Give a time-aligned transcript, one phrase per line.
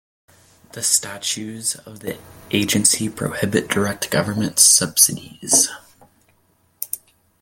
[0.71, 2.17] The statutes of the
[2.49, 5.69] agency prohibit direct government subsidies.